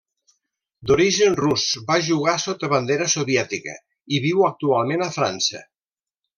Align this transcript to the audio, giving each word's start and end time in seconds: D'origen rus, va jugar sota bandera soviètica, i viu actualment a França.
D'origen 0.91 1.37
rus, 1.39 1.65
va 1.91 1.99
jugar 2.07 2.33
sota 2.45 2.71
bandera 2.73 3.09
soviètica, 3.17 3.79
i 4.17 4.25
viu 4.27 4.45
actualment 4.51 5.09
a 5.11 5.15
França. 5.21 5.67